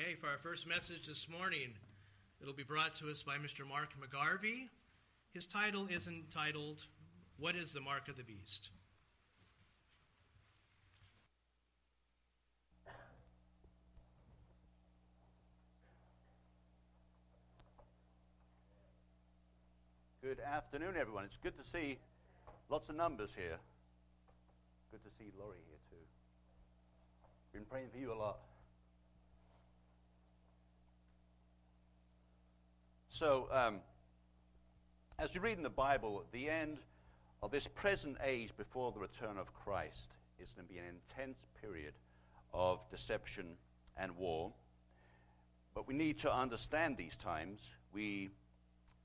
[0.00, 1.70] Okay, for our first message this morning,
[2.40, 3.68] it'll be brought to us by Mr.
[3.68, 4.68] Mark McGarvey.
[5.34, 6.84] His title is entitled,
[7.36, 8.70] What is the Mark of the Beast?
[20.22, 21.24] Good afternoon, everyone.
[21.24, 21.98] It's good to see
[22.70, 23.58] lots of numbers here.
[24.92, 25.96] Good to see Laurie here, too.
[27.52, 28.47] Been praying for you a lot.
[33.18, 33.80] So, um,
[35.18, 36.78] as you read in the Bible, the end
[37.42, 41.38] of this present age before the return of Christ is going to be an intense
[41.60, 41.94] period
[42.54, 43.56] of deception
[43.96, 44.52] and war.
[45.74, 47.58] But we need to understand these times.
[47.92, 48.30] We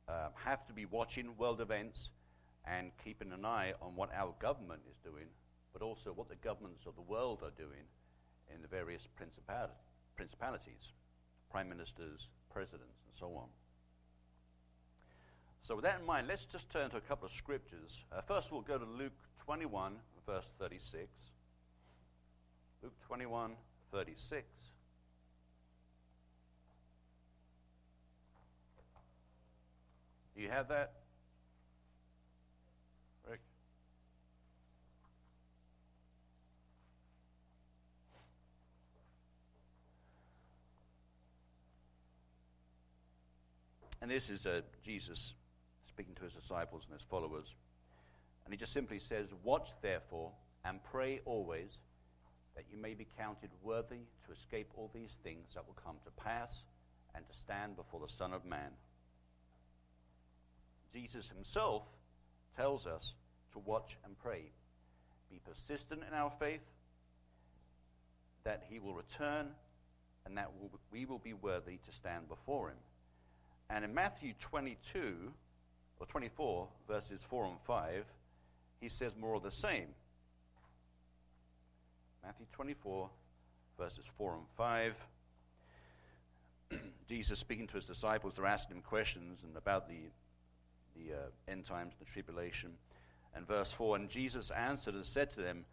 [0.07, 2.11] uh, have to be watching world events
[2.67, 5.25] and keeping an eye on what our government is doing,
[5.73, 7.87] but also what the governments of the world are doing
[8.53, 10.91] in the various principalities,
[11.49, 13.47] prime ministers, presidents, and so on.
[15.63, 18.03] So, with that in mind, let's just turn to a couple of scriptures.
[18.11, 19.13] Uh, first, we'll go to Luke
[19.45, 19.93] 21,
[20.25, 21.07] verse 36.
[22.81, 23.51] Luke 21,
[23.93, 24.45] 36.
[30.35, 30.91] Do you have that?
[33.29, 33.39] Rick?
[44.01, 45.35] And this is uh, Jesus
[45.93, 47.53] speaking to his disciples and his followers.
[48.45, 50.31] And he just simply says, Watch therefore
[50.65, 51.77] and pray always
[52.55, 56.23] that you may be counted worthy to escape all these things that will come to
[56.23, 56.63] pass
[57.15, 58.71] and to stand before the Son of Man.
[60.91, 61.83] Jesus himself
[62.57, 63.13] tells us
[63.51, 64.51] to watch and pray.
[65.31, 66.61] Be persistent in our faith,
[68.43, 69.47] that he will return,
[70.25, 70.51] and that
[70.91, 72.77] we will be worthy to stand before him.
[73.69, 75.33] And in Matthew 22,
[76.03, 78.05] or 24, verses 4 and 5,
[78.81, 79.87] he says more of the same.
[82.25, 83.09] Matthew 24,
[83.79, 84.95] verses 4 and 5.
[87.07, 90.09] Jesus speaking to his disciples, they're asking him questions and about the,
[90.97, 92.71] the uh, end times, the tribulation.
[93.33, 95.63] And verse 4 And Jesus answered and said to them,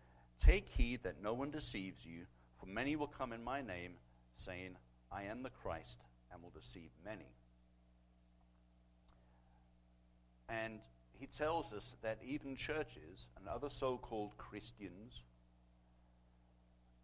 [0.44, 2.26] Take heed that no one deceives you,
[2.60, 3.94] for many will come in my name,
[4.36, 4.76] saying,
[5.10, 5.98] I am the Christ,
[6.32, 7.26] and will deceive many.
[10.50, 10.80] And
[11.18, 15.22] he tells us that even churches and other so called Christians,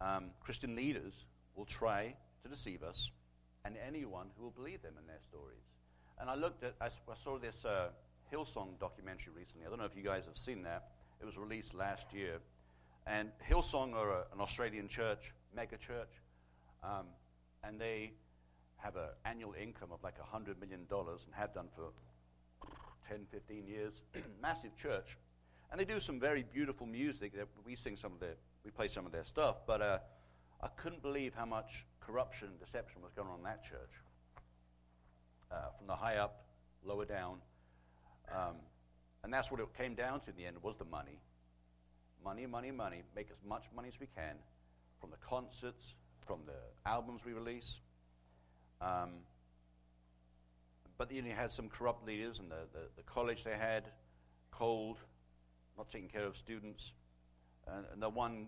[0.01, 1.25] um, Christian leaders,
[1.55, 2.13] will try
[2.43, 3.09] to deceive us
[3.63, 5.63] and anyone who will believe them in their stories.
[6.19, 6.89] And I looked at, I
[7.23, 7.89] saw this uh,
[8.33, 9.65] Hillsong documentary recently.
[9.65, 10.89] I don't know if you guys have seen that.
[11.21, 12.39] It was released last year.
[13.05, 16.09] And Hillsong are a, an Australian church, mega church,
[16.83, 17.05] um,
[17.63, 18.13] and they
[18.77, 21.91] have an annual income of like $100 million and have done for
[23.09, 24.01] 10, 15 years,
[24.41, 25.17] massive church.
[25.71, 27.33] And they do some very beautiful music.
[27.65, 29.57] We sing some of their, we play some of their stuff.
[29.65, 29.99] But uh,
[30.61, 34.01] I couldn't believe how much corruption and deception was going on in that church.
[35.51, 36.45] Uh, from the high up,
[36.83, 37.37] lower down.
[38.33, 38.55] Um,
[39.23, 41.19] and that's what it came down to in the end, was the money.
[42.23, 43.03] Money, money, money.
[43.15, 44.35] Make as much money as we can
[44.99, 45.95] from the concerts,
[46.25, 47.79] from the albums we release.
[48.81, 49.11] Um,
[50.97, 53.89] but know, you had some corrupt leaders, and the, the, the, college they had,
[54.51, 54.97] cold,
[55.77, 56.91] not taking care of students.
[57.67, 58.47] And, and the one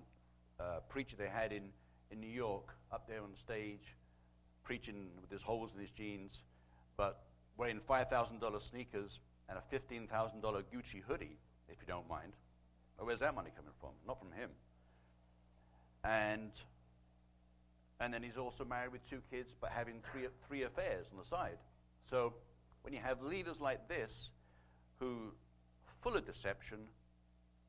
[0.59, 1.69] uh, preacher they had in,
[2.11, 3.95] in New York, up there on stage,
[4.63, 6.41] preaching with his holes in his jeans,
[6.97, 7.23] but
[7.57, 12.33] wearing $5,000 sneakers and a $15,000 Gucci hoodie, if you don't mind.
[12.97, 13.91] Well, where's that money coming from?
[14.07, 14.49] Not from him.
[16.03, 16.51] And,
[17.99, 21.25] and then he's also married with two kids, but having three, three affairs on the
[21.25, 21.57] side.
[22.09, 22.33] So
[22.81, 24.31] when you have leaders like this
[24.99, 25.33] who
[26.01, 26.79] full of deception,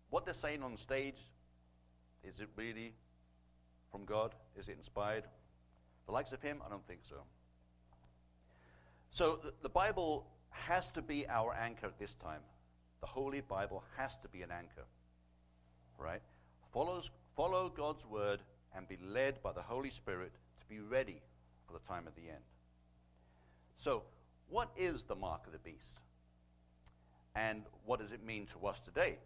[0.09, 1.19] what they're saying on stage,
[2.25, 2.95] is it really
[3.91, 4.35] from God?
[4.57, 5.25] Is it inspired?
[6.07, 6.59] The likes of him?
[6.65, 7.17] I don't think so.
[9.11, 12.41] So the, Bible has to be our anchor at this time.
[13.01, 14.87] The Holy Bible has to be an anchor.
[15.99, 16.23] Right?
[16.73, 18.41] Follows, follow God's word
[18.75, 21.21] and be led by the Holy Spirit to be ready
[21.67, 22.45] for the time of the end.
[23.77, 24.05] So,
[24.51, 26.01] what is the mark of the beast?
[27.35, 29.19] And what does it mean to us today?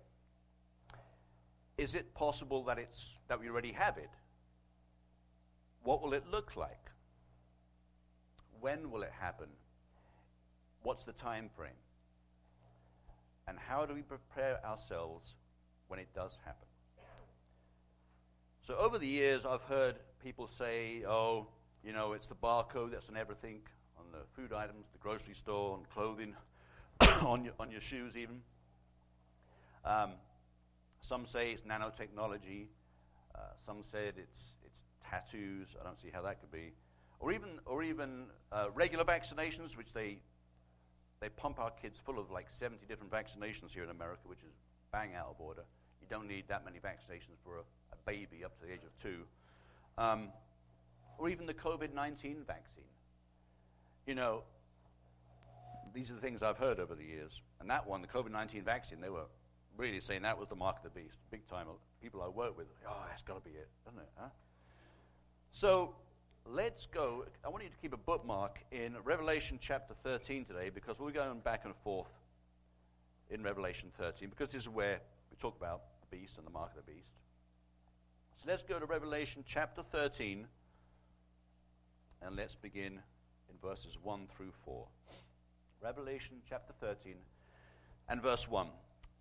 [1.77, 4.11] Is it possible that, it's, that we already have it?
[5.83, 6.91] What will it look like?
[8.61, 9.49] When will it happen?
[10.83, 11.71] What's the time frame?
[13.49, 15.35] And how do we prepare ourselves
[15.89, 16.69] when it does happen?
[18.67, 21.49] So, over the years, I've heard people say, oh,
[21.85, 23.61] You know, it's the barcode that's on everything,
[24.05, 26.35] on the food items, the grocery store, on clothing,
[27.23, 28.41] on, your, on your shoes, even.
[29.85, 30.13] Um,
[31.01, 32.67] some say it's nanotechnology.
[33.35, 35.69] Uh, some said it's, it's tattoos.
[35.81, 36.73] I don't see how that could be.
[37.21, 40.19] Or even, or even uh, regular vaccinations, which they,
[41.21, 44.55] they pump our kids full of like 70 different vaccinations here in America, which is
[44.93, 45.65] bang out of order.
[46.01, 47.61] You don't need that many vaccinations for a,
[47.93, 49.25] a baby up to the age of two.
[49.97, 50.29] Um,
[51.19, 52.85] or even the COVID 19 vaccine.
[54.07, 54.43] You know,
[55.95, 57.41] these are the things I've heard over the years.
[57.61, 59.27] And that one, the COVID 19 vaccine, they were
[59.77, 61.19] really saying that was the mark of the beast.
[61.31, 61.67] Big time.
[61.69, 64.09] Uh, people I work with, oh, that's got to be it, doesn't it?
[64.17, 64.29] Huh?
[65.51, 65.95] So
[66.47, 67.25] let's go.
[67.45, 71.39] I want you to keep a bookmark in Revelation chapter 13 today because we're going
[71.41, 72.13] back and forth
[73.31, 76.71] in Revelation 13 because this is where we talk about the beast and the mark
[76.77, 77.09] of the beast.
[78.37, 80.47] So let's go to Revelation chapter 13
[82.21, 83.01] and let's begin
[83.55, 84.87] in verses 1 through 4.
[85.83, 87.15] Revelation chapter 13
[88.09, 88.69] and verse 1.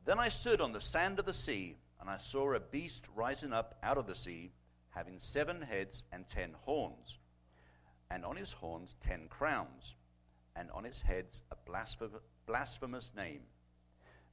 [0.06, 3.54] Then I stood on the sand of the sea, and I saw a beast rising
[3.54, 4.52] up out of the sea,
[4.90, 7.18] having seven heads and ten horns,
[8.12, 9.96] and on his horns ten crowns,
[10.56, 11.56] and on his heads a
[12.46, 13.42] blasphemous name.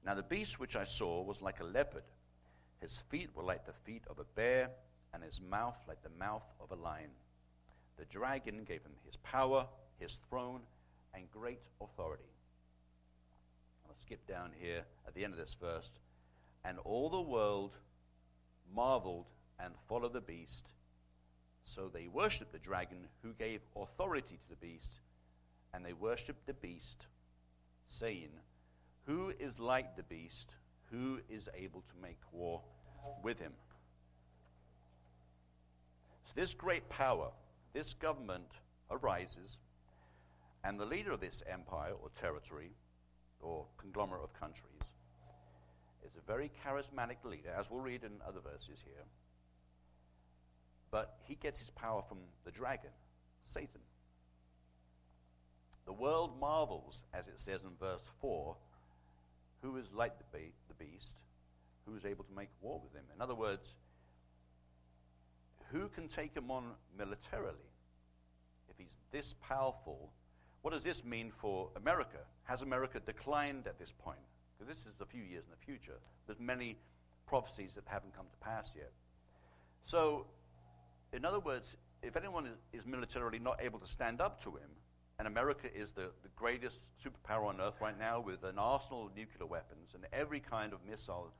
[0.04, 2.04] Now the beast which I saw was like a leopard.
[2.80, 4.70] His feet were like the feet of a bear,
[5.12, 7.10] and his mouth like the mouth of a lion.
[7.98, 9.66] The dragon gave him his power,
[10.00, 10.62] his throne,
[11.14, 12.30] and great authority
[13.90, 15.90] I'll skip down here at the end of this verse.
[16.64, 17.72] And all the world
[18.72, 19.26] marveled
[19.58, 20.68] and followed the beast.
[21.64, 25.00] So they worshipped the dragon who gave authority to the beast,
[25.74, 27.06] and they worshipped the beast,
[27.88, 28.30] saying,
[29.06, 30.52] Who is like the beast?
[30.92, 32.62] Who is able to make war
[33.24, 33.52] with him?
[36.26, 37.30] So, this great power,
[37.72, 38.50] this government
[38.90, 39.58] arises,
[40.64, 42.72] and the leader of this empire or territory
[43.40, 44.82] or conglomerate of countries,
[46.04, 49.04] is a very charismatic leader, as we'll read in other verses here.
[50.90, 52.90] But he gets his power from the dragon,
[53.44, 53.80] Satan.
[55.86, 58.56] The world marvels, as it says in verse 4,
[59.62, 61.16] who is like the, be- the beast,
[61.86, 63.04] who is able to make war with him.
[63.14, 63.74] In other words,
[65.72, 66.64] who can take him on
[66.96, 67.56] militarily?
[68.68, 70.12] If he's this powerful,
[70.62, 72.18] what does this mean for America?
[72.44, 74.18] Has America declined at this point?
[74.58, 75.98] Because this is a few years in the future.
[76.26, 76.76] There's many
[77.26, 78.92] prophecies that haven't come to pass yet.
[79.84, 80.26] So,
[81.12, 84.70] in other words, if anyone is, militarily not able to stand up to him,
[85.18, 89.16] and America is the, the greatest superpower on earth right now with an arsenal of
[89.16, 91.30] nuclear weapons and every kind of missile,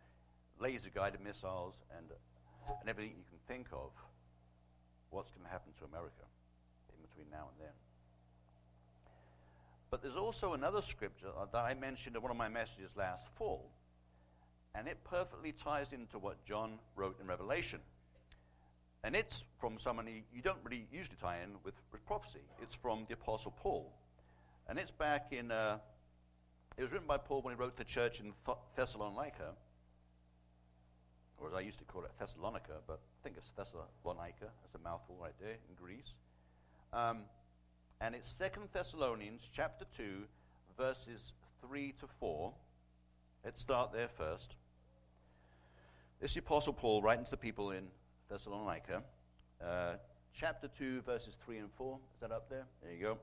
[0.58, 2.06] laser guided missiles, and,
[2.80, 3.90] and everything you can think of,
[5.10, 6.24] what's going to happen to America
[6.94, 7.74] in between now and then?
[9.90, 13.70] But there's also another scripture that I mentioned in one of my messages last fall,
[14.74, 17.80] and it perfectly ties into what John wrote in Revelation.
[19.02, 22.40] And it's from someone you don't really usually tie in with, with prophecy.
[22.62, 23.90] It's from the Apostle Paul.
[24.68, 25.78] And it's back in, uh,
[26.76, 29.54] it was written by Paul when he wrote the church in Th- Thessalonica,
[31.38, 34.52] or as I used to call it, Thessalonica, but I think it's Thessalonica.
[34.62, 36.12] That's a mouthful right there in Greece.
[36.92, 37.22] Um,
[38.00, 40.22] and it's Second Thessalonians chapter 2,
[40.78, 42.52] verses 3 to 4.
[43.44, 44.56] Let's start there first.
[46.18, 47.88] This is Apostle Paul writing to the people in
[48.30, 49.02] Thessalonica.
[49.62, 49.92] Uh,
[50.32, 51.98] chapter 2, verses 3 and 4.
[52.14, 52.64] Is that up there?
[52.82, 53.18] There you go.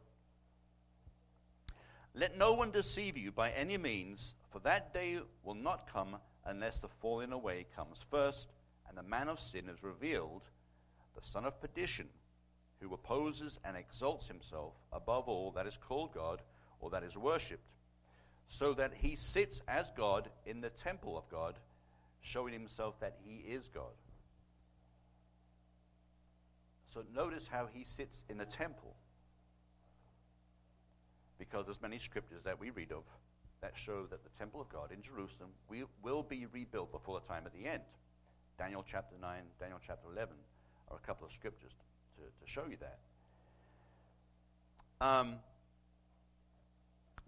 [2.14, 6.80] Let no one deceive you by any means, for that day will not come unless
[6.80, 8.54] the falling away comes first,
[8.88, 10.44] and the man of sin is revealed,
[11.16, 12.10] the son of perdition
[12.82, 16.42] who opposes and exalts himself above all that is called God
[16.80, 17.68] or that is worshipped,
[18.48, 21.56] so that he sits as God in the temple of God,
[22.22, 23.94] showing himself that he is God.
[26.94, 28.96] So notice how he sits in the temple.
[31.40, 33.04] Because there's many scriptures that we read of
[33.62, 37.28] that show that the temple of God in Jerusalem will, will be rebuilt before the
[37.28, 37.82] time of the end.
[38.58, 40.36] Daniel chapter 9, Daniel chapter 11
[40.90, 41.74] are a couple of scriptures
[42.18, 43.00] to, to show you that.
[45.00, 45.36] Um,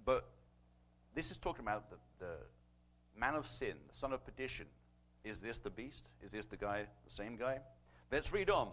[0.06, 0.28] but
[1.16, 2.34] this is talking about the, the
[3.18, 4.66] man of sin, the son of perdition.
[5.24, 6.06] Is this the beast?
[6.24, 7.60] Is this the guy, the same guy?
[8.12, 8.70] Let's read on.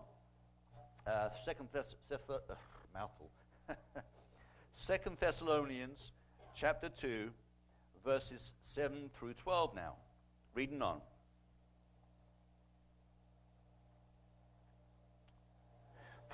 [1.07, 2.39] Uh, Second Thess- uh,
[2.95, 3.31] mouthful.
[4.75, 6.13] Second Thessalonians
[6.55, 7.31] chapter 2,
[8.05, 9.95] verses 7 through 12 now.
[10.55, 11.01] Reading on.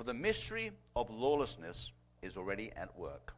[0.02, 1.92] For the mystery of lawlessness
[2.22, 3.34] is already at work.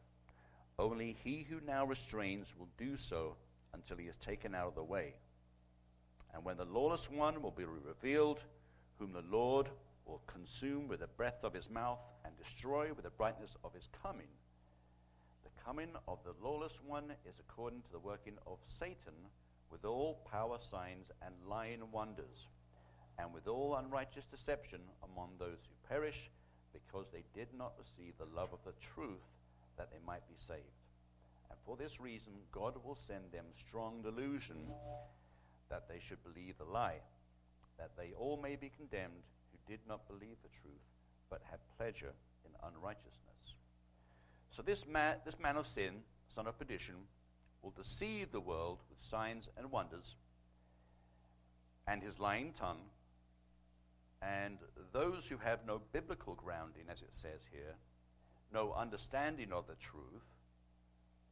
[0.78, 3.36] Only he who now restrains will do so
[3.74, 5.12] until he is taken out of the way.
[6.32, 8.40] And when the lawless one will be revealed,
[8.98, 9.68] whom the Lord
[10.06, 13.90] will consume with the breath of his mouth and destroy with the brightness of his
[14.02, 14.32] coming.
[15.42, 19.28] The coming of the lawless one is according to the working of Satan
[19.70, 22.48] with all power signs and lying wonders,
[23.18, 26.30] and with all unrighteous deception among those who perish,
[26.74, 29.24] because they did not receive the love of the truth
[29.78, 30.82] that they might be saved.
[31.50, 34.56] And for this reason, God will send them strong delusion
[35.70, 37.00] that they should believe the lie,
[37.78, 40.84] that they all may be condemned who did not believe the truth,
[41.30, 42.12] but had pleasure
[42.44, 43.54] in unrighteousness.
[44.50, 46.02] So this man, this man of sin,
[46.34, 46.94] son of perdition,
[47.62, 50.16] will deceive the world with signs and wonders,
[51.88, 52.80] and his lying tongue,
[54.24, 54.58] and
[54.92, 57.74] those who have no biblical grounding, as it says here,
[58.52, 60.24] no understanding of the truth,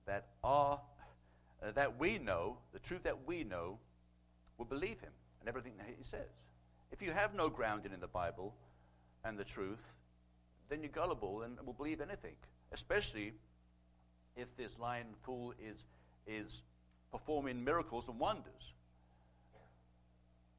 [0.06, 0.80] that are
[1.62, 3.78] uh, that we know, the truth that we know,
[4.58, 6.28] will believe him and everything that he says.
[6.90, 8.54] If you have no grounding in the Bible
[9.24, 9.82] and the truth,
[10.68, 12.34] then you're gullible and will believe anything,
[12.72, 13.32] especially
[14.36, 15.84] if this lying fool is,
[16.26, 16.62] is
[17.10, 18.72] performing miracles and wonders.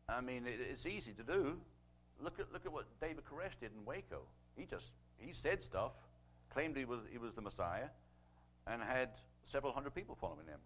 [0.08, 1.58] I mean, it, it's easy to do.
[2.24, 4.22] Look at, look at what David Koresh did in Waco.
[4.56, 5.92] He just, he said stuff,
[6.54, 7.88] claimed he was, he was the Messiah,
[8.66, 9.10] and had
[9.44, 10.60] several hundred people following him.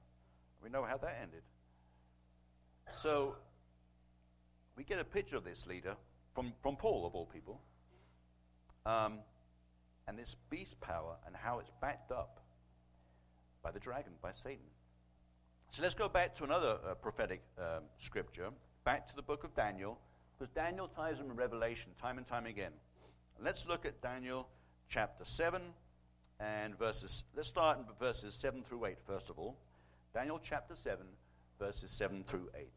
[0.63, 1.41] We know how that ended.
[2.91, 3.35] So,
[4.75, 5.95] we get a picture of this leader
[6.35, 7.59] from, from Paul, of all people,
[8.85, 9.19] um,
[10.07, 12.39] and this beast power and how it's backed up
[13.63, 14.65] by the dragon, by Satan.
[15.71, 18.49] So let's go back to another uh, prophetic um, scripture,
[18.85, 19.99] back to the book of Daniel,
[20.38, 22.72] because Daniel ties them in Revelation time and time again.
[23.44, 24.48] Let's look at Daniel
[24.89, 25.62] chapter 7
[26.39, 29.58] and verses, let's start in verses 7 through 8, first of all.
[30.13, 31.06] Daniel chapter 7,
[31.60, 32.67] verses 7 through 8.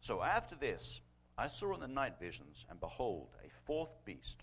[0.00, 1.00] So after this,
[1.38, 4.42] I saw in the night visions, and behold, a fourth beast.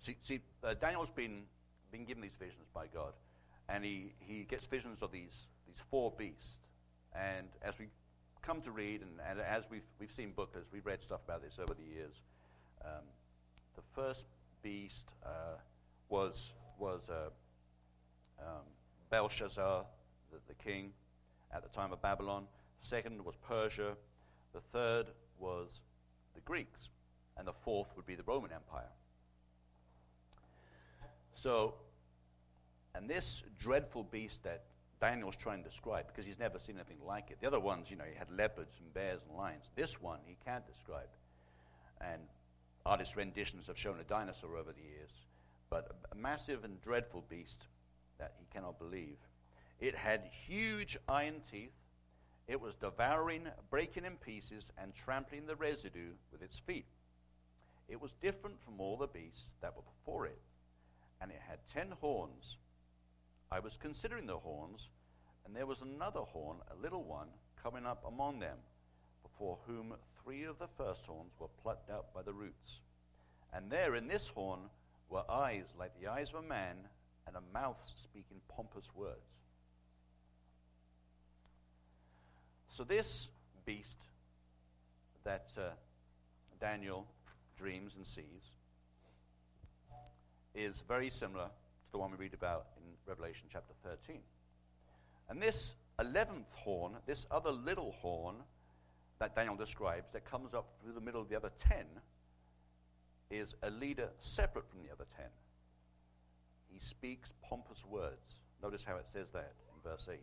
[0.00, 1.42] See, see uh, Daniel's been,
[1.90, 3.14] been given these visions by God,
[3.68, 6.56] and he, he gets visions of these, these four beasts.
[7.14, 7.86] And as we
[8.42, 11.58] come to read, and, and as we've, we've seen booklets, we've read stuff about this
[11.58, 12.22] over the years,
[12.84, 13.04] um,
[13.76, 14.26] the first
[14.62, 15.58] beast uh,
[16.08, 17.30] was, was uh,
[18.40, 18.64] um,
[19.10, 19.84] Belshazzar,
[20.30, 20.92] the, the king
[21.52, 22.44] at the time of Babylon.
[22.80, 23.96] The second was Persia.
[24.52, 25.06] The third
[25.38, 25.80] was
[26.34, 26.88] the Greeks.
[27.36, 28.90] And the fourth would be the Roman Empire.
[31.34, 31.74] So,
[32.94, 34.64] and this dreadful beast that
[35.00, 37.38] Daniel's trying to describe, because he's never seen anything like it.
[37.40, 39.70] The other ones, you know, he had leopards and bears and lions.
[39.74, 41.08] This one he can't describe.
[42.00, 42.22] And
[42.84, 45.10] artist renditions have shown a dinosaur over the years.
[45.70, 47.66] But a massive and dreadful beast
[48.18, 49.16] that he cannot believe.
[49.78, 51.72] It had huge iron teeth.
[52.46, 56.86] It was devouring, breaking in pieces, and trampling the residue with its feet.
[57.88, 60.40] It was different from all the beasts that were before it,
[61.20, 62.56] and it had ten horns.
[63.52, 64.88] I was considering the horns,
[65.44, 67.28] and there was another horn, a little one,
[67.60, 68.56] coming up among them,
[69.22, 72.80] before whom three of the first horns were plucked out by the roots.
[73.52, 74.60] And there in this horn
[75.08, 76.76] were eyes like the eyes of a man,
[77.26, 79.18] and a mouth speaking pompous words.
[82.68, 83.28] So, this
[83.66, 83.98] beast
[85.24, 85.70] that uh,
[86.60, 87.06] Daniel
[87.56, 88.52] dreams and sees
[90.54, 91.50] is very similar
[91.92, 94.20] the one we read about in Revelation chapter 13.
[95.28, 98.36] And this 11th horn, this other little horn
[99.18, 101.84] that Daniel describes, that comes up through the middle of the other 10,
[103.30, 105.26] is a leader separate from the other 10.
[106.72, 108.36] He speaks pompous words.
[108.62, 110.18] Notice how it says that in verse 8.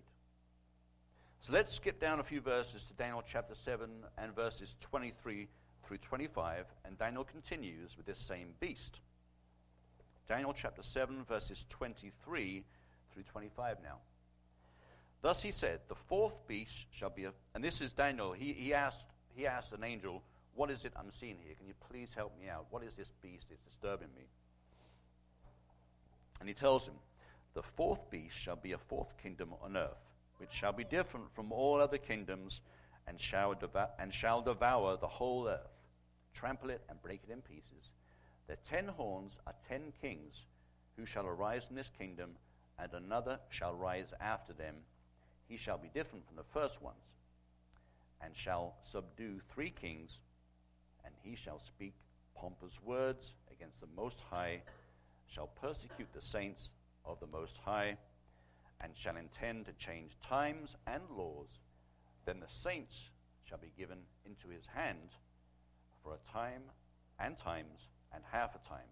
[1.39, 5.47] So let's skip down a few verses to Daniel chapter 7 and verses 23
[5.85, 8.99] through 25, and Daniel continues with this same beast.
[10.27, 12.63] Daniel chapter 7, verses 23
[13.13, 13.97] through 25 now.
[15.21, 17.33] Thus he said, The fourth beast shall be a.
[17.55, 18.33] And this is Daniel.
[18.33, 19.05] He, he, asked,
[19.35, 20.21] he asked an angel,
[20.53, 21.55] What is it I'm seeing here?
[21.55, 22.65] Can you please help me out?
[22.69, 23.47] What is this beast?
[23.49, 24.23] It's disturbing me.
[26.39, 26.95] And he tells him,
[27.53, 30.03] The fourth beast shall be a fourth kingdom on earth,
[30.37, 32.61] which shall be different from all other kingdoms,
[33.07, 35.71] and shall, devour, and shall devour the whole earth,
[36.33, 37.91] trample it, and break it in pieces.
[38.47, 40.45] The ten horns are ten kings
[40.95, 42.37] who shall arise in this kingdom,
[42.79, 44.75] and another shall rise after them.
[45.47, 46.97] He shall be different from the first ones,
[48.21, 50.21] and shall subdue three kings,
[51.03, 51.93] and he shall speak
[52.35, 54.61] pompous words against the Most High,
[55.27, 56.69] shall persecute the saints
[57.03, 57.97] of the Most High,
[58.79, 61.59] and shall intend to change times and laws.
[62.25, 63.09] Then the saints
[63.43, 65.09] shall be given into his hand
[66.03, 66.61] for a time
[67.19, 68.87] and times and half a time.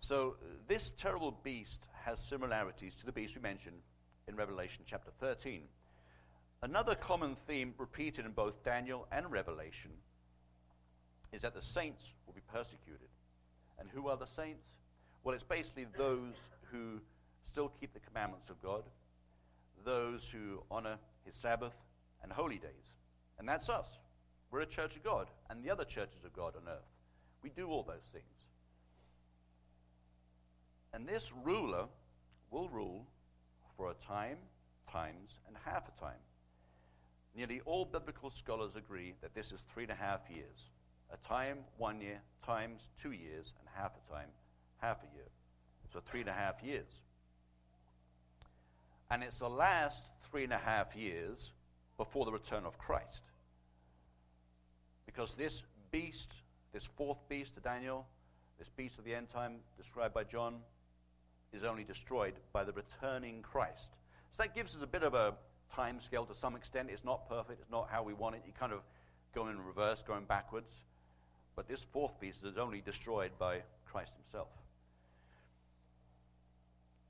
[0.00, 3.82] So, this terrible beast has similarities to the beast we mentioned
[4.26, 5.62] in Revelation chapter 13.
[6.62, 9.90] Another common theme repeated in both Daniel and Revelation
[11.32, 13.08] is that the saints will be persecuted.
[13.78, 14.66] And who are the saints?
[15.24, 16.34] Well, it's basically those
[16.70, 17.00] who
[17.44, 18.82] still keep the commandments of God,
[19.84, 21.74] those who honor his Sabbath
[22.22, 22.92] and holy days.
[23.38, 23.98] And that's us.
[24.50, 26.88] We're a church of God and the other churches of God on earth.
[27.42, 28.24] We do all those things.
[30.92, 31.86] And this ruler
[32.50, 33.06] will rule
[33.76, 34.36] for a time,
[34.90, 36.20] times, and half a time.
[37.34, 40.70] Nearly all biblical scholars agree that this is three and a half years.
[41.12, 44.28] A time, one year, times, two years, and half a time,
[44.80, 45.28] half a year.
[45.92, 47.00] So three and a half years.
[49.10, 51.50] And it's the last three and a half years
[51.96, 53.22] before the return of Christ.
[55.06, 56.32] Because this beast,
[56.72, 58.06] this fourth beast to Daniel,
[58.58, 60.56] this beast of the end time described by John,
[61.52, 63.90] is only destroyed by the returning Christ.
[64.32, 65.34] So that gives us a bit of a
[65.74, 66.88] time scale to some extent.
[66.90, 68.42] It's not perfect, it's not how we want it.
[68.46, 68.80] You kind of
[69.34, 70.72] go in reverse, going backwards.
[71.54, 74.48] But this fourth beast is only destroyed by Christ himself.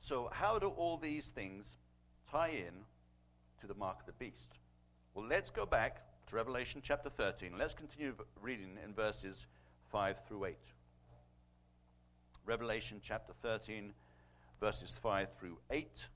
[0.00, 1.76] So, how do all these things
[2.28, 2.72] tie in
[3.60, 4.58] to the mark of the beast?
[5.14, 7.52] Well, let's go back to Revelation chapter 13.
[7.58, 9.46] Let's continue reading in verses
[9.90, 10.56] 5 through 8.
[12.46, 13.92] Revelation chapter 13,
[14.60, 16.06] verses 5 through 8.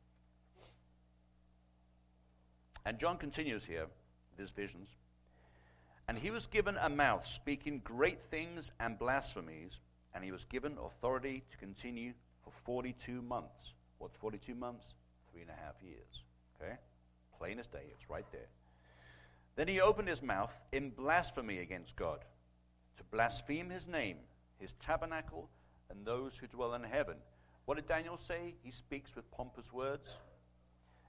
[2.84, 3.86] And John continues here
[4.30, 4.88] with his visions.
[6.08, 9.80] And he was given a mouth speaking great things and blasphemies,
[10.14, 12.12] and he was given authority to continue
[12.44, 13.74] for 42 months.
[13.98, 14.94] What's 42 months?
[15.32, 16.22] Three and a half years.
[16.60, 16.74] Okay?
[17.38, 18.48] Plain as day, it's right there.
[19.56, 22.24] Then he opened his mouth in blasphemy against God,
[22.98, 24.18] to blaspheme his name,
[24.58, 25.48] his tabernacle,
[25.90, 27.16] and those who dwell in heaven.
[27.64, 28.54] What did Daniel say?
[28.62, 30.18] He speaks with pompous words.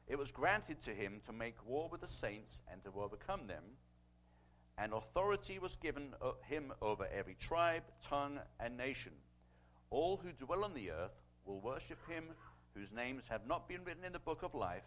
[0.07, 3.63] It was granted to him to make war with the saints and to overcome them,
[4.77, 9.11] and authority was given uh, him over every tribe, tongue, and nation.
[9.89, 12.25] All who dwell on the earth will worship him,
[12.73, 14.85] whose names have not been written in the book of life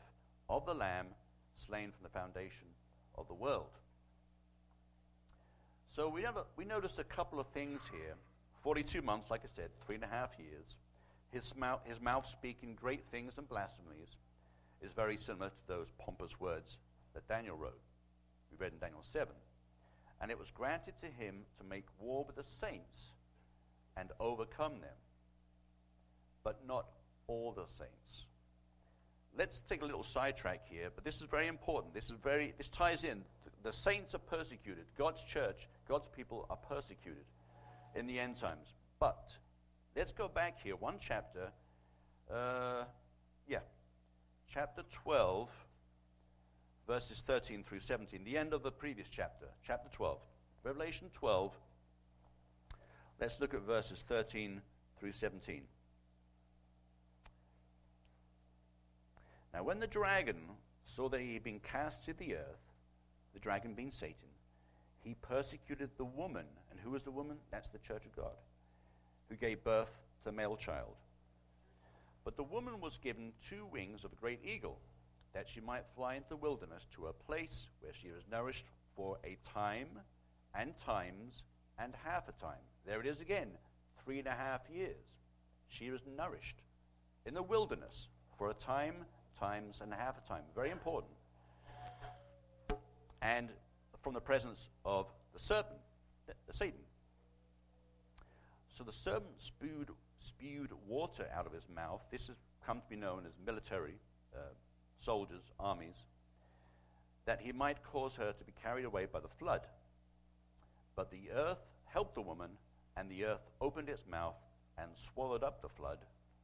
[0.48, 1.08] of the Lamb
[1.54, 2.68] slain from the foundation
[3.16, 3.78] of the world.
[5.90, 8.14] So we, have a, we notice a couple of things here.
[8.62, 10.76] 42 months, like I said, three and a half years.
[11.30, 14.16] His mouth, his mouth speaking great things and blasphemies
[14.82, 16.78] is very similar to those pompous words
[17.14, 17.80] that Daniel wrote.
[18.50, 19.28] We read in Daniel 7.
[20.20, 23.12] And it was granted to him to make war with the saints
[23.96, 24.96] and overcome them,
[26.44, 26.86] but not
[27.26, 28.26] all the saints
[29.36, 31.94] let's take a little sidetrack here, but this is very important.
[31.94, 33.22] This is very this ties in.
[33.62, 34.84] The saints are persecuted.
[34.96, 37.24] God's church, God's people are persecuted
[37.94, 38.74] in the end times.
[38.98, 39.32] But
[39.94, 41.50] let's go back here one chapter.
[42.32, 42.84] Uh,
[43.46, 43.58] yeah,
[44.52, 45.48] chapter 12,
[46.86, 50.18] verses 13 through 17, the end of the previous chapter, chapter 12.
[50.62, 51.52] Revelation 12.
[53.20, 54.60] Let's look at verses 13
[54.98, 55.62] through 17.
[59.52, 60.38] Now, when the dragon
[60.84, 62.72] saw that he had been cast to the earth,
[63.32, 64.28] the dragon being Satan,
[65.02, 66.46] he persecuted the woman.
[66.70, 67.38] And who was the woman?
[67.50, 68.36] That's the church of God,
[69.28, 70.94] who gave birth to a male child.
[72.24, 74.78] But the woman was given two wings of a great eagle,
[75.32, 79.18] that she might fly into the wilderness to a place where she was nourished for
[79.24, 79.88] a time
[80.54, 81.44] and times
[81.78, 82.58] and half a time.
[82.86, 83.48] There it is again,
[84.04, 84.96] three and a half years.
[85.68, 86.62] She was nourished
[87.24, 89.06] in the wilderness for a time
[89.40, 90.42] times and a half a time.
[90.54, 91.12] Very important.
[93.22, 93.48] And
[94.02, 95.80] from the presence of the serpent,
[96.46, 96.80] the Satan.
[98.68, 102.02] So the serpent spewed, spewed water out of his mouth.
[102.10, 103.94] This has come to be known as military,
[104.34, 104.40] uh,
[104.98, 106.04] soldiers, armies,
[107.26, 109.62] that he might cause her to be carried away by the flood.
[110.96, 112.50] But the earth helped the woman,
[112.96, 114.36] and the earth opened its mouth
[114.78, 115.98] and swallowed up the flood,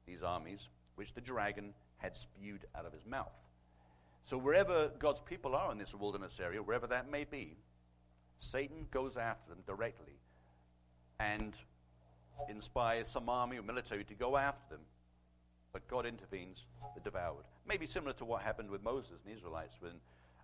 [0.06, 3.32] these armies, which the dragon had spewed out of his mouth.
[4.24, 7.56] So, wherever God's people are in this wilderness area, wherever that may be,
[8.40, 10.18] Satan goes after them directly
[11.20, 11.54] and
[12.48, 14.80] inspires some army or military to go after them.
[15.72, 17.44] But God intervenes, they're devoured.
[17.68, 19.92] Maybe similar to what happened with Moses and the Israelites when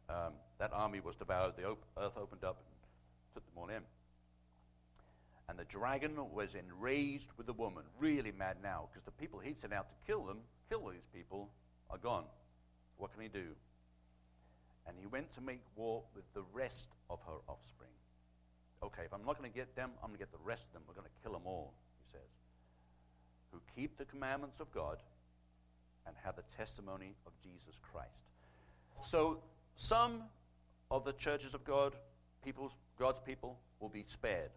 [0.09, 2.77] um, that army was devoured, the op- earth opened up and
[3.35, 3.83] took them all in.
[5.49, 9.61] And the dragon was enraged with the woman, really mad now, because the people he'd
[9.61, 10.39] sent out to kill them,
[10.73, 11.51] kill these people,
[11.91, 12.25] are gone.
[12.97, 13.49] What can he do?
[14.87, 17.91] And he went to make war with the rest of her offspring.
[18.83, 20.73] Okay, if I'm not going to get them, I'm going to get the rest of
[20.73, 20.83] them.
[20.89, 22.31] We're going to kill them all, he says.
[23.53, 24.97] Who keep the commandments of God
[26.07, 28.09] and have the testimony of Jesus Christ.
[29.05, 29.39] So,
[29.77, 30.23] some
[30.91, 31.95] of the churches of God,
[32.45, 34.51] people's, God's people, will be spared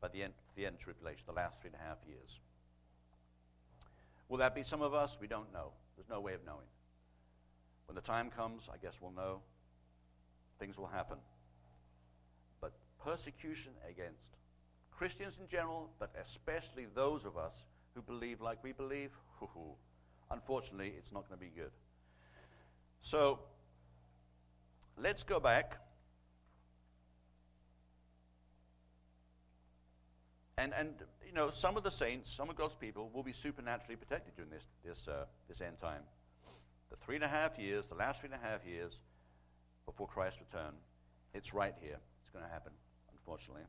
[0.00, 2.40] by the end, the end tribulation, the last three and a half years.
[4.30, 5.18] Will that be some of us?
[5.20, 5.72] We don't know.
[5.96, 6.68] There's no way of knowing.
[7.86, 9.40] When the time comes, I guess we'll know.
[10.60, 11.18] Things will happen.
[12.60, 12.72] But
[13.04, 14.36] persecution against
[14.92, 17.64] Christians in general, but especially those of us
[17.94, 19.10] who believe like we believe,
[20.30, 21.72] unfortunately, it's not going to be good.
[23.00, 23.40] So,
[24.96, 25.78] let's go back.
[30.60, 30.90] And, and
[31.26, 34.50] you know, some of the saints, some of God's people will be supernaturally protected during
[34.50, 36.02] this, this, uh, this end time.
[36.90, 38.98] The three and a half years, the last three and a half years
[39.86, 40.74] before Christ's return,
[41.32, 41.96] it's right here.
[42.22, 42.72] It's going to happen,
[43.10, 43.62] unfortunately.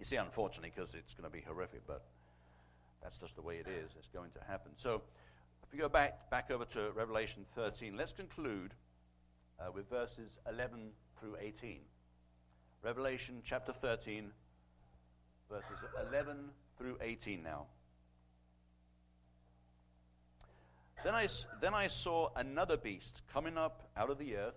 [0.00, 2.02] You see, unfortunately, because it's going to be horrific, but
[3.00, 3.92] that's just the way it is.
[3.96, 4.72] It's going to happen.
[4.74, 5.02] So,
[5.62, 8.74] if we go back, back over to Revelation 13, let's conclude
[9.60, 11.78] uh, with verses 11 through 18.
[12.82, 14.32] Revelation chapter 13,
[15.52, 15.78] verses
[16.10, 16.36] 11
[16.78, 17.66] through 18 now.
[21.04, 21.28] Then I,
[21.60, 24.54] then I saw another beast coming up out of the earth.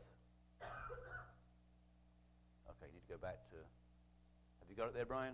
[2.69, 3.57] Okay, you need to go back to.
[3.57, 5.33] Have you got it there, Brian?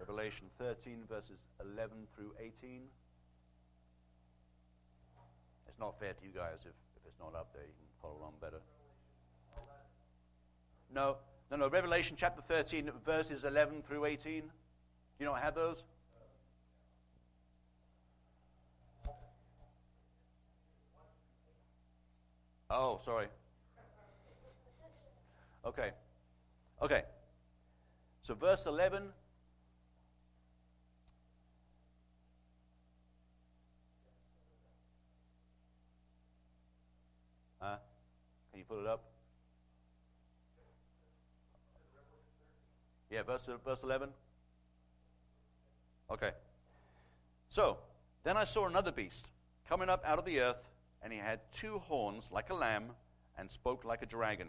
[0.00, 2.82] Revelation 13, verses 11 through 18.
[5.68, 7.62] It's not fair to you guys if, if it's not up there.
[7.62, 8.60] You can follow along better.
[10.96, 11.16] No,
[11.50, 11.68] no, no.
[11.68, 14.40] Revelation chapter 13, verses 11 through 18.
[14.40, 14.48] Do
[15.18, 15.84] you not have those?
[22.70, 23.26] Oh, sorry.
[25.66, 25.90] Okay.
[26.80, 27.02] Okay.
[28.22, 29.02] So, verse 11
[37.60, 37.76] Huh?
[38.50, 39.15] Can you put it up?
[43.16, 44.10] Yeah, verse, verse 11.
[46.10, 46.32] Okay.
[47.48, 47.78] So,
[48.24, 49.24] then I saw another beast
[49.66, 50.68] coming up out of the earth,
[51.02, 52.90] and he had two horns like a lamb
[53.38, 54.48] and spoke like a dragon.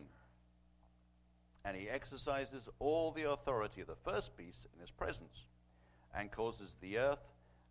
[1.64, 5.46] And he exercises all the authority of the first beast in his presence,
[6.14, 7.24] and causes the earth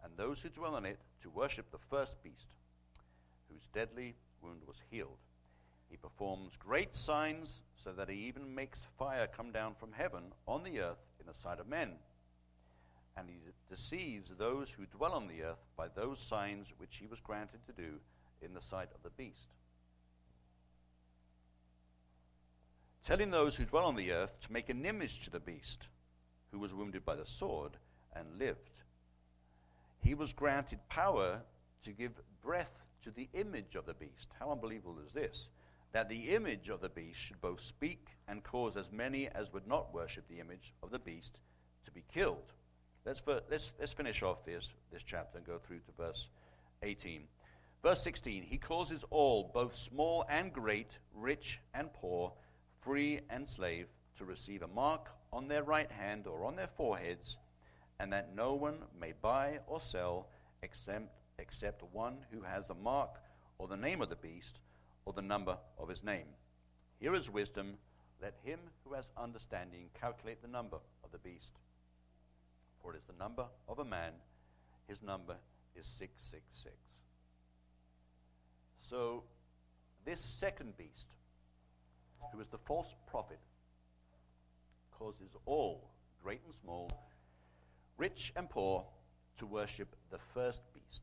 [0.02, 2.48] and those who dwell in it to worship the first beast,
[3.52, 5.18] whose deadly wound was healed.
[5.88, 10.64] He performs great signs so that he even makes fire come down from heaven on
[10.64, 11.92] the earth in the sight of men.
[13.16, 13.36] And he
[13.68, 17.72] deceives those who dwell on the earth by those signs which he was granted to
[17.72, 18.00] do
[18.42, 19.54] in the sight of the beast.
[23.04, 25.88] Telling those who dwell on the earth to make an image to the beast,
[26.50, 27.76] who was wounded by the sword
[28.14, 28.80] and lived.
[30.00, 31.40] He was granted power
[31.84, 34.28] to give breath to the image of the beast.
[34.38, 35.48] How unbelievable is this?
[35.96, 39.66] That the image of the beast should both speak and cause as many as would
[39.66, 41.40] not worship the image of the beast
[41.86, 42.52] to be killed.
[43.06, 46.28] Let's, let's, let's finish off this, this chapter and go through to verse
[46.82, 47.22] 18.
[47.82, 52.30] Verse 16 He causes all, both small and great, rich and poor,
[52.82, 53.86] free and slave,
[54.18, 57.38] to receive a mark on their right hand or on their foreheads,
[58.00, 60.28] and that no one may buy or sell
[60.62, 63.18] except, except one who has the mark
[63.56, 64.60] or the name of the beast
[65.06, 66.26] or the number of his name.
[67.00, 67.78] Here is wisdom.
[68.20, 71.52] Let him who has understanding calculate the number of the beast.
[72.82, 74.12] For it is the number of a man,
[74.88, 75.36] his number
[75.74, 76.74] is 666.
[78.80, 79.24] So,
[80.04, 81.16] this second beast,
[82.32, 83.40] who is the false prophet,
[84.98, 85.90] causes all,
[86.22, 86.90] great and small,
[87.98, 88.84] rich and poor,
[89.38, 91.02] to worship the first beast.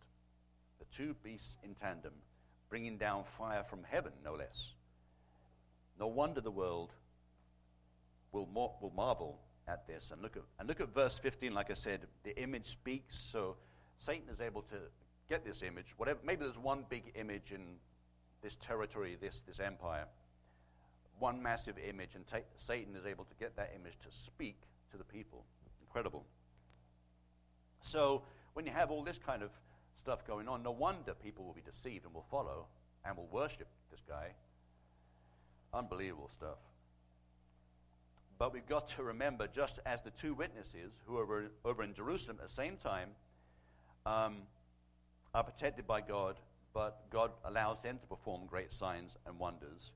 [0.80, 2.14] The two beasts in tandem
[2.74, 4.74] bringing down fire from heaven, no less.
[6.00, 6.92] No wonder the world
[8.32, 10.10] will, mar- will marvel at this.
[10.12, 13.16] And look at, and look at verse 15, like I said, the image speaks.
[13.32, 13.58] So
[14.00, 14.78] Satan is able to
[15.30, 15.94] get this image.
[15.98, 17.76] Whatever, maybe there's one big image in
[18.42, 20.08] this territory, this, this empire,
[21.20, 24.58] one massive image, and ta- Satan is able to get that image to speak
[24.90, 25.46] to the people.
[25.80, 26.26] Incredible.
[27.82, 29.52] So when you have all this kind of
[30.02, 30.64] stuff going on.
[30.64, 32.68] No wonder people will be deceived and will follow
[33.06, 34.34] and will worship this guy.
[35.74, 36.58] Unbelievable stuff.
[38.38, 42.38] But we've got to remember, just as the two witnesses who are over in Jerusalem
[42.42, 43.10] at the same time
[44.06, 44.38] um,
[45.34, 46.40] are protected by God,
[46.74, 49.92] but God allows them to perform great signs and wonders,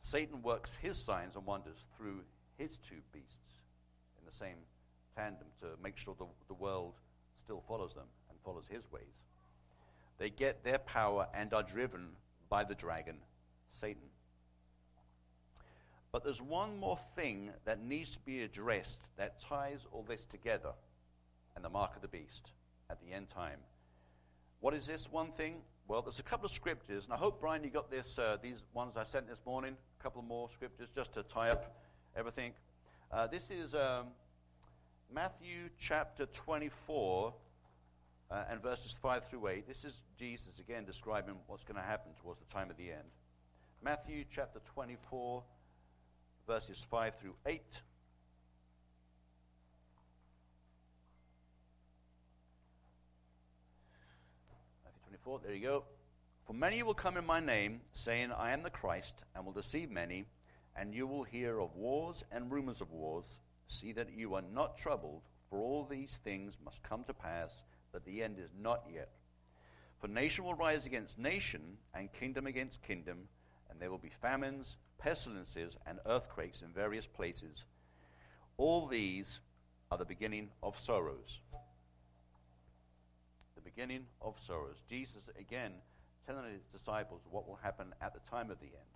[0.00, 2.20] Satan works his signs and wonders through
[2.58, 3.60] his two beasts
[4.18, 4.56] in the same
[5.16, 6.94] tandem to make sure the, the world
[7.44, 8.06] still follows them
[8.44, 9.02] follows his ways.
[10.18, 12.08] They get their power and are driven
[12.48, 13.16] by the dragon,
[13.70, 14.08] Satan.
[16.12, 20.72] But there's one more thing that needs to be addressed that ties all this together
[21.56, 22.52] and the mark of the beast
[22.90, 23.58] at the end time.
[24.60, 25.56] What is this one thing?
[25.88, 28.62] Well, there's a couple of scriptures, and I hope, Brian, you got this, uh, these
[28.74, 31.74] ones I sent this morning, a couple more scriptures just to tie up
[32.14, 32.52] everything.
[33.10, 34.06] Uh, this is um,
[35.12, 37.34] Matthew chapter 24
[38.32, 39.68] uh, and verses 5 through 8.
[39.68, 43.10] This is Jesus again describing what's going to happen towards the time of the end.
[43.84, 45.42] Matthew chapter 24,
[46.46, 47.60] verses 5 through 8.
[54.84, 55.84] Matthew 24, there you go.
[56.46, 59.90] For many will come in my name, saying, I am the Christ, and will deceive
[59.90, 60.24] many,
[60.74, 63.38] and you will hear of wars and rumors of wars.
[63.68, 67.62] See that you are not troubled, for all these things must come to pass,
[67.92, 69.10] but the end is not yet.
[69.98, 73.28] For nation will rise against nation, and kingdom against kingdom,
[73.70, 77.64] and there will be famines pestilences, and earthquakes in various places.
[78.56, 79.40] All these
[79.90, 81.40] are the beginning of sorrows.
[83.56, 84.76] The beginning of sorrows.
[84.88, 85.72] Jesus, again,
[86.24, 88.92] telling his disciples what will happen at the time of the end.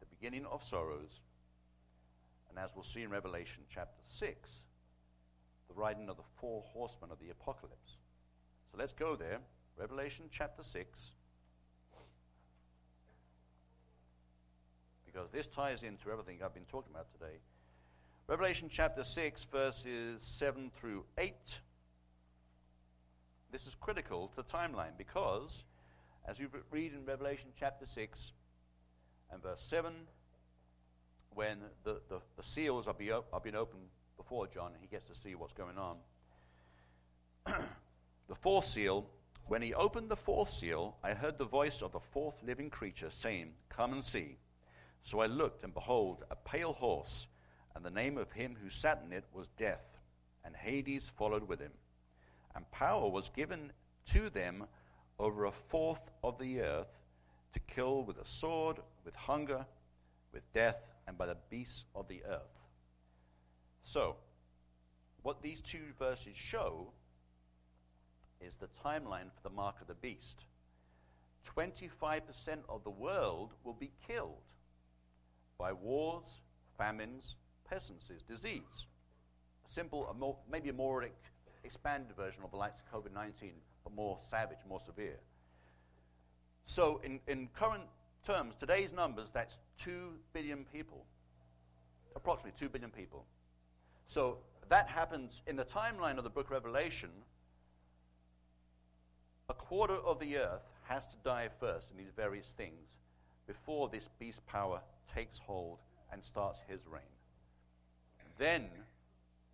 [0.00, 1.20] The beginning of sorrows.
[2.50, 4.60] And as we'll see in Revelation chapter 6,
[5.68, 7.96] the riding of the four horsemen of the apocalypse.
[8.70, 9.38] So let's go there.
[9.76, 11.12] Revelation chapter 6.
[15.18, 17.38] because this ties into everything I've been talking about today.
[18.28, 21.34] Revelation chapter 6, verses 7 through 8.
[23.50, 25.64] This is critical to the timeline because,
[26.26, 28.32] as you read in Revelation chapter 6
[29.32, 29.92] and verse 7,
[31.34, 35.14] when the, the, the seals are, be, are being opened before John, he gets to
[35.14, 35.96] see what's going on.
[38.28, 39.06] the fourth seal,
[39.46, 43.08] when he opened the fourth seal, I heard the voice of the fourth living creature
[43.08, 44.36] saying, Come and see.
[45.02, 47.26] So I looked, and behold, a pale horse,
[47.74, 49.98] and the name of him who sat in it was Death,
[50.44, 51.72] and Hades followed with him.
[52.54, 53.72] And power was given
[54.10, 54.64] to them
[55.18, 56.98] over a fourth of the earth
[57.54, 59.64] to kill with a sword, with hunger,
[60.32, 60.76] with death,
[61.06, 62.57] and by the beasts of the earth.
[63.82, 64.16] So,
[65.22, 66.92] what these two verses show
[68.40, 70.44] is the timeline for the mark of the beast.
[71.56, 72.20] 25%
[72.68, 74.42] of the world will be killed
[75.58, 76.40] by wars,
[76.76, 77.36] famines,
[77.68, 78.86] pestilences, disease.
[79.66, 81.04] A simple, a more, maybe a more
[81.64, 83.52] expanded version of the likes of COVID 19,
[83.84, 85.18] but more savage, more severe.
[86.64, 87.84] So, in, in current
[88.24, 91.04] terms, today's numbers, that's 2 billion people.
[92.14, 93.24] Approximately 2 billion people.
[94.08, 94.38] So,
[94.70, 97.10] that happens in the timeline of the book Revelation.
[99.50, 102.96] A quarter of the earth has to die first in these various things
[103.46, 104.80] before this beast power
[105.14, 105.78] takes hold
[106.10, 107.02] and starts his reign.
[108.38, 108.64] Then,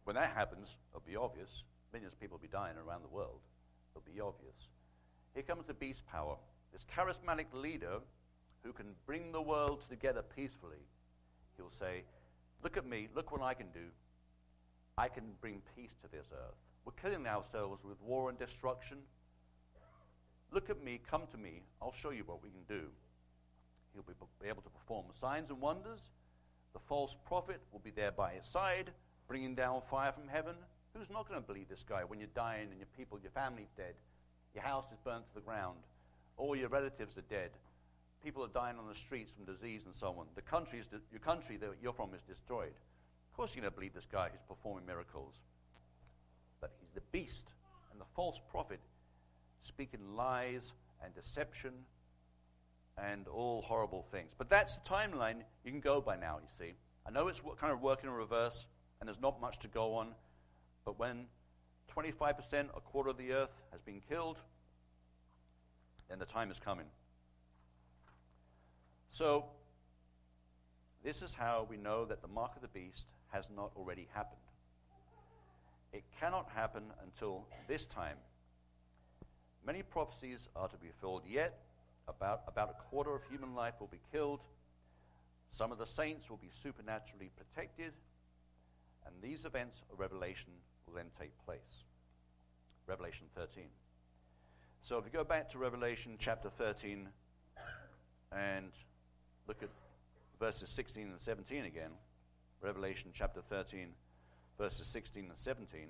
[0.05, 1.65] when that happens, it'll be obvious.
[1.93, 3.41] Millions of people will be dying around the world.
[3.93, 4.69] It'll be obvious.
[5.35, 6.37] Here comes the beast power.
[6.73, 7.99] This charismatic leader
[8.63, 10.87] who can bring the world together peacefully.
[11.57, 12.05] He'll say,
[12.63, 13.09] Look at me.
[13.15, 13.91] Look what I can do.
[14.97, 16.55] I can bring peace to this earth.
[16.85, 18.99] We're killing ourselves with war and destruction.
[20.53, 21.01] Look at me.
[21.11, 21.63] Come to me.
[21.83, 22.87] I'll show you what we can do.
[23.93, 26.01] He'll be able to perform signs and wonders.
[26.75, 28.91] The false prophet will be there by his side,
[29.29, 30.55] bringing down fire from heaven.
[30.97, 33.71] Who's not going to believe this guy when you're dying and your people, your family's
[33.77, 33.95] dead?
[34.55, 35.79] Your house is burnt to the ground.
[36.37, 37.51] All your relatives are dead.
[38.23, 40.27] People are dying on the streets from disease and so on.
[40.35, 42.73] The country is de- your country that you're from is destroyed.
[43.35, 45.41] Of course, you're going to believe this guy who's performing miracles.
[46.61, 47.53] But he's the beast
[47.91, 48.79] and the false prophet
[49.61, 51.73] speaking lies and deception
[52.97, 54.31] and all horrible things.
[54.39, 56.75] But that's the timeline you can go by now, you see.
[57.05, 58.67] I know it's kind of working in reverse,
[59.01, 60.15] and there's not much to go on,
[60.85, 61.27] but when
[61.93, 64.39] 25%, a quarter of the earth, has been killed,
[66.09, 66.87] then the time is coming.
[69.11, 69.47] So,
[71.05, 74.41] this is how we know that the mark of the beast has not already happened.
[75.93, 78.17] It cannot happen until this time.
[79.65, 81.61] Many prophecies are to be fulfilled yet,
[82.09, 84.41] about, about a quarter of human life will be killed
[85.55, 87.93] Some of the saints will be supernaturally protected,
[89.07, 90.51] and these events of Revelation
[90.85, 91.85] will then take place.
[92.89, 93.63] Revelation 13.
[94.83, 97.07] So if you go back to Revelation chapter 13
[98.33, 98.73] and
[99.47, 99.69] look at
[100.45, 101.89] verses 16 and 17 again,
[102.61, 103.89] Revelation chapter 13,
[104.59, 105.87] verses 16 and 17.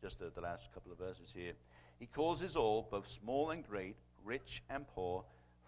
[0.00, 1.52] Just the, the last couple of verses here.
[1.98, 3.94] He causes all, both small and great,
[4.24, 5.22] rich and poor,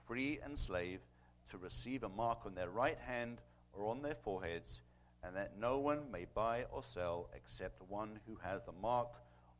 [0.09, 1.00] free and slave,
[1.50, 3.42] to receive a mark on their right hand
[3.74, 4.80] or on their foreheads,
[5.22, 9.09] and that no one may buy or sell except one who has the mark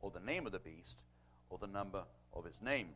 [0.01, 0.97] or the name of the beast
[1.51, 2.01] or the number
[2.33, 2.87] of its name.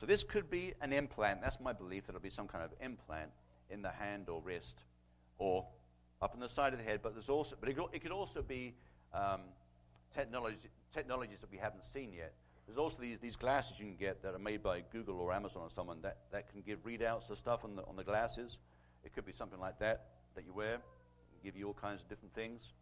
[0.00, 1.42] So this could be an implant.
[1.42, 3.30] That's my belief that it'll be some kind of implant
[3.68, 4.82] in the hand or wrist
[5.36, 5.66] or
[6.22, 7.00] up on the side of the head.
[7.02, 8.72] But there's also, but it could, it could also be
[9.12, 9.42] um,
[10.16, 12.32] technologies, technologies that we haven't seen yet.
[12.66, 15.64] There's also these, these glasses you can get that are made by Google or Amazon
[15.64, 18.56] or someone that, that can give readouts of stuff on the, on the glasses.
[19.04, 20.78] It could be something like that that you wear,
[21.44, 22.72] give you all kinds of different things.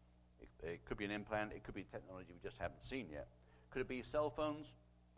[0.40, 1.50] It, it could be an implant.
[1.52, 3.26] It could be technology we just haven't seen yet.
[3.72, 4.68] Could it be cell phones?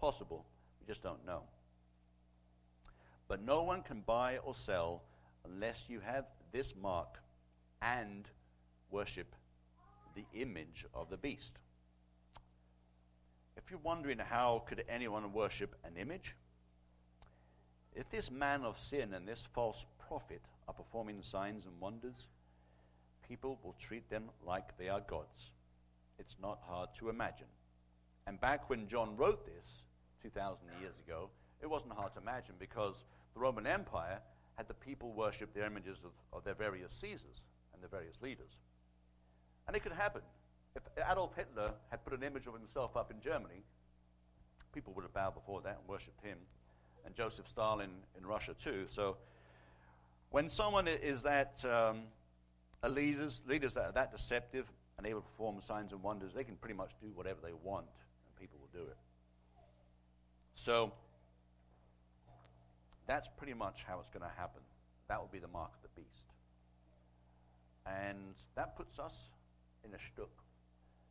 [0.01, 0.47] Possible.
[0.81, 1.43] We just don't know.
[3.31, 5.05] But no one can buy or sell
[5.45, 7.23] unless you have this mark
[7.81, 8.29] and
[8.91, 9.37] worship
[10.17, 11.57] the image of the beast.
[13.57, 16.35] If you're wondering how could anyone worship an image,
[17.95, 22.27] if this man of sin and this false prophet are performing signs and wonders,
[23.29, 25.53] people will treat them like they are gods.
[26.19, 27.47] It's not hard to imagine.
[28.27, 29.85] And back when John wrote this
[30.21, 31.31] 2,000 years ago,
[31.63, 34.21] it wasn't hard to imagine because the Roman Empire
[34.57, 38.51] had the people worship the images of, of their various Caesars and their various leaders.
[39.67, 40.23] And it could happen.
[40.77, 43.65] If Adolf Hitler had put an image of himself up in Germany,
[44.73, 46.39] people would have bowed before that and worshipped him.
[47.05, 48.87] And Joseph Stalin in Russia too.
[48.89, 49.17] So
[50.31, 52.03] when someone is that, um,
[52.89, 54.67] leaders, leaders that are that deceptive
[54.99, 57.87] and able to perform signs and wonders, they can pretty much do whatever they want,
[58.27, 58.97] and people will do it.
[60.55, 60.93] So
[63.11, 64.63] that's pretty much how it's going to happen.
[65.09, 66.31] That will be the mark of the beast.
[67.85, 69.31] And that puts us
[69.85, 70.31] in a shtuk,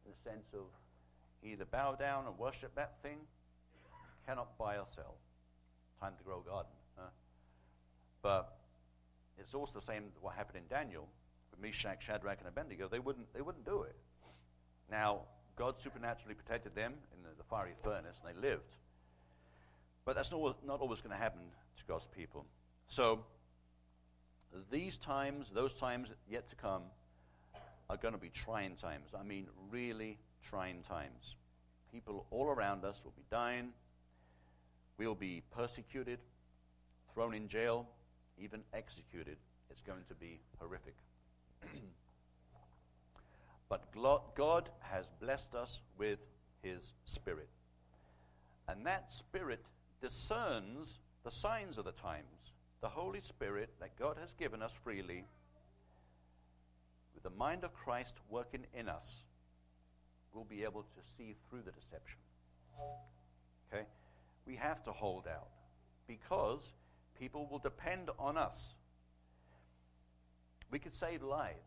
[0.05, 0.65] in the sense of
[1.43, 3.17] either bow down and worship that thing,
[4.25, 5.15] cannot buy or sell.
[5.99, 6.71] Time to grow a garden.
[6.95, 7.09] Huh?
[8.21, 8.57] But
[9.37, 11.07] it's also the same what happened in Daniel
[11.51, 12.87] with Meshach, Shadrach, and Abednego.
[12.87, 13.95] They wouldn't, they wouldn't do it.
[14.89, 15.21] Now,
[15.57, 18.77] God supernaturally protected them in the, the fiery furnace, and they lived.
[20.09, 21.41] But that's not, not always going to happen
[21.77, 22.43] to God's people.
[22.87, 23.19] So,
[24.71, 26.81] these times, those times yet to come,
[27.91, 29.11] are going to be trying times.
[29.13, 30.17] I mean, really
[30.49, 31.35] trying times.
[31.91, 33.69] People all around us will be dying.
[34.97, 36.17] We'll be persecuted,
[37.13, 37.85] thrown in jail,
[38.39, 39.37] even executed.
[39.69, 40.95] It's going to be horrific.
[43.69, 43.83] but
[44.35, 46.17] God has blessed us with
[46.63, 47.49] His Spirit.
[48.67, 49.63] And that Spirit
[50.01, 55.25] discerns the signs of the times, the Holy Spirit that God has given us freely,
[57.13, 59.23] with the mind of Christ working in us,
[60.33, 62.19] we'll be able to see through the deception.
[63.71, 63.83] Okay?
[64.45, 65.49] We have to hold out
[66.07, 66.71] because
[67.19, 68.69] people will depend on us.
[70.71, 71.57] We could save lives.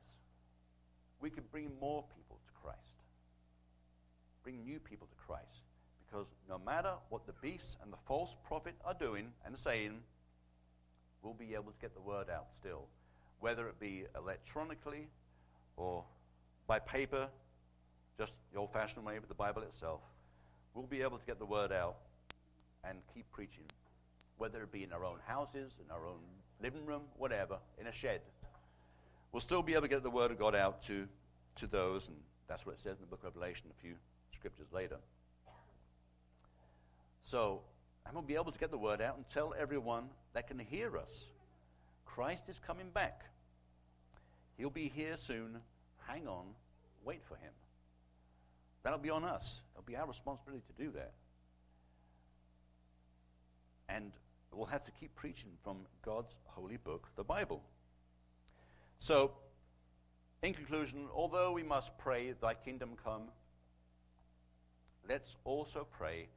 [1.20, 2.78] We could bring more people to Christ.
[4.42, 5.64] Bring new people to Christ.
[6.12, 10.00] Because no matter what the beasts and the false prophet are doing and saying,
[11.22, 12.86] we'll be able to get the word out still.
[13.40, 15.08] Whether it be electronically
[15.76, 16.04] or
[16.66, 17.28] by paper,
[18.18, 20.00] just the old fashioned way with the Bible itself,
[20.74, 21.96] we'll be able to get the word out
[22.84, 23.64] and keep preaching.
[24.36, 26.20] Whether it be in our own houses, in our own
[26.62, 28.20] living room, whatever, in a shed.
[29.32, 31.08] We'll still be able to get the word of God out to,
[31.56, 32.16] to those, and
[32.48, 33.94] that's what it says in the book of Revelation a few
[34.34, 34.98] scriptures later.
[37.22, 37.62] So,
[38.06, 40.04] I'm going to be able to get the word out and tell everyone
[40.34, 41.24] that can hear us.
[42.04, 43.24] Christ is coming back.
[44.58, 45.58] He'll be here soon.
[46.06, 46.46] Hang on.
[47.04, 47.52] Wait for him.
[48.82, 49.60] That'll be on us.
[49.74, 51.12] It'll be our responsibility to do that.
[53.88, 54.12] And
[54.52, 57.62] we'll have to keep preaching from God's holy book, the Bible.
[58.98, 59.32] So,
[60.42, 63.22] in conclusion, although we must pray, Thy kingdom come,
[65.08, 66.28] let's also pray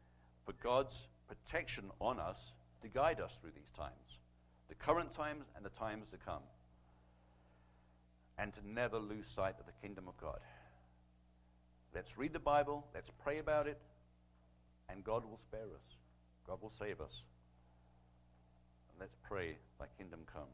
[0.45, 4.19] for God's protection on us to guide us through these times,
[4.69, 6.43] the current times and the times to come,
[8.37, 10.39] and to never lose sight of the kingdom of God.
[11.93, 13.79] Let's read the Bible, let's pray about it,
[14.89, 15.97] and God will spare us.
[16.45, 17.23] God will save us.
[18.89, 20.49] And Let's pray, Thy kingdom come.